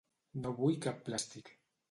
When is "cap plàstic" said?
0.87-1.55